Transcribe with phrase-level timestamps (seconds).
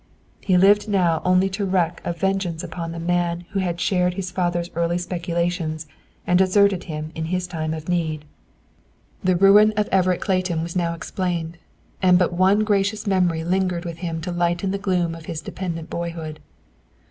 [0.39, 4.31] He lived now only to wreak a vengeance upon the man who had shared his
[4.31, 5.85] father's early speculations
[6.25, 8.25] and deserted him in his time of need.
[9.23, 11.59] The ruin of Everett Clayton was now explained.
[12.01, 15.91] And but one gracious memory lingered with him to lighten the gloom of his dependent
[15.91, 16.39] boyhood.